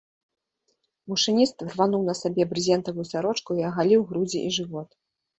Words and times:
Машыніст 1.11 1.57
рвануў 1.73 2.01
на 2.07 2.15
сабе 2.21 2.47
брызентавую 2.53 3.05
сарочку 3.11 3.51
і 3.59 3.67
агаліў 3.69 4.07
грудзі 4.13 4.39
і 4.47 4.55
жывот. 4.57 4.89